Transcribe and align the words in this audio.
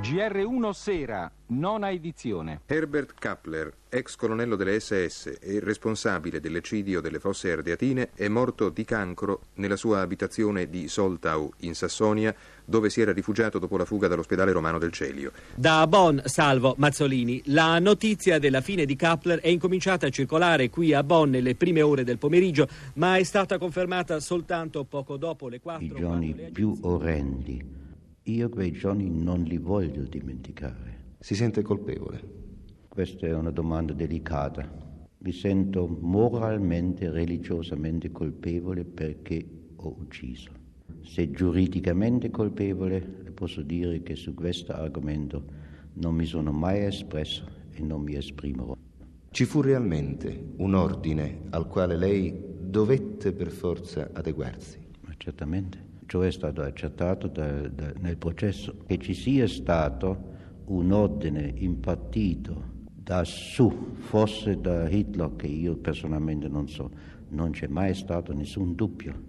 GR1 0.00 0.70
Sera, 0.70 1.30
nona 1.48 1.90
edizione. 1.90 2.62
Herbert 2.64 3.12
Kappler, 3.18 3.70
ex 3.90 4.16
colonnello 4.16 4.56
delle 4.56 4.80
SS 4.80 5.36
e 5.42 5.60
responsabile 5.60 6.40
dell'eccidio 6.40 7.02
delle 7.02 7.18
fosse 7.18 7.52
ardeatine, 7.52 8.08
è 8.14 8.26
morto 8.28 8.70
di 8.70 8.86
cancro 8.86 9.42
nella 9.56 9.76
sua 9.76 10.00
abitazione 10.00 10.70
di 10.70 10.88
Soltau, 10.88 11.52
in 11.58 11.74
Sassonia, 11.74 12.34
dove 12.64 12.88
si 12.88 13.02
era 13.02 13.12
rifugiato 13.12 13.58
dopo 13.58 13.76
la 13.76 13.84
fuga 13.84 14.08
dall'ospedale 14.08 14.52
romano 14.52 14.78
del 14.78 14.90
Celio. 14.90 15.32
Da 15.54 15.86
Bonn, 15.86 16.20
Salvo 16.24 16.74
Mazzolini, 16.78 17.42
la 17.46 17.78
notizia 17.78 18.38
della 18.38 18.62
fine 18.62 18.86
di 18.86 18.96
Kappler 18.96 19.40
è 19.40 19.48
incominciata 19.48 20.06
a 20.06 20.10
circolare 20.10 20.70
qui 20.70 20.94
a 20.94 21.02
Bonn 21.02 21.28
nelle 21.28 21.56
prime 21.56 21.82
ore 21.82 22.04
del 22.04 22.16
pomeriggio, 22.16 22.66
ma 22.94 23.18
è 23.18 23.22
stata 23.22 23.58
confermata 23.58 24.18
soltanto 24.18 24.84
poco 24.84 25.18
dopo 25.18 25.48
le 25.48 25.60
4. 25.60 25.84
I 25.84 25.94
giorni 25.94 26.34
più 26.50 26.74
orrendi 26.80 27.79
io 28.24 28.48
quei 28.50 28.72
giorni 28.72 29.08
non 29.08 29.42
li 29.42 29.56
voglio 29.56 30.02
dimenticare. 30.02 31.14
Si 31.18 31.34
sente 31.34 31.62
colpevole? 31.62 32.20
Questa 32.88 33.26
è 33.26 33.34
una 33.34 33.50
domanda 33.50 33.92
delicata. 33.94 34.68
Mi 35.18 35.32
sento 35.32 35.86
moralmente, 35.86 37.10
religiosamente 37.10 38.12
colpevole 38.12 38.84
perché 38.84 39.46
ho 39.76 39.96
ucciso. 39.98 40.50
Se 41.02 41.30
giuridicamente 41.30 42.30
colpevole, 42.30 43.00
posso 43.00 43.62
dire 43.62 44.02
che 44.02 44.16
su 44.16 44.34
questo 44.34 44.72
argomento 44.72 45.44
non 45.94 46.14
mi 46.14 46.26
sono 46.26 46.52
mai 46.52 46.84
espresso 46.84 47.44
e 47.70 47.82
non 47.82 48.02
mi 48.02 48.16
esprimerò. 48.16 48.76
Ci 49.30 49.44
fu 49.44 49.60
realmente 49.62 50.52
un 50.56 50.74
ordine 50.74 51.42
al 51.50 51.68
quale 51.68 51.96
lei 51.96 52.34
dovette 52.60 53.32
per 53.32 53.50
forza 53.50 54.10
adeguarsi? 54.12 54.78
Ma 55.02 55.14
certamente 55.16 55.89
ciò 56.10 56.22
è 56.22 56.32
stato 56.32 56.62
accettato 56.62 57.28
da, 57.28 57.68
da, 57.68 57.92
nel 58.00 58.16
processo, 58.16 58.78
che 58.84 58.98
ci 58.98 59.14
sia 59.14 59.46
stato 59.46 60.38
un 60.64 60.90
ordine 60.90 61.52
impartito 61.54 62.78
da 62.92 63.22
su, 63.22 63.92
forse 63.94 64.60
da 64.60 64.88
Hitler, 64.88 65.36
che 65.36 65.46
io 65.46 65.76
personalmente 65.76 66.48
non 66.48 66.66
so, 66.66 66.90
non 67.28 67.52
c'è 67.52 67.68
mai 67.68 67.94
stato 67.94 68.32
nessun 68.32 68.74
dubbio 68.74 69.28